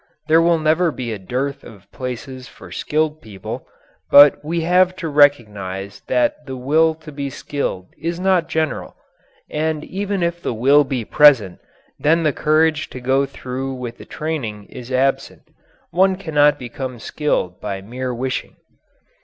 [0.27, 3.67] There will never be a dearth of places for skilled people,
[4.09, 8.95] but we have to recognize that the will to be skilled is not general.
[9.51, 11.59] And even if the will be present,
[11.99, 15.43] then the courage to go through with the training is absent.
[15.91, 18.55] One cannot become skilled by mere wishing.